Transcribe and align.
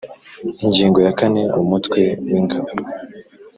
Ingingo 0.65 0.99
ya 1.05 1.13
kane 1.19 1.41
Umutwe 1.61 2.01
w’Ingabo 2.31 2.71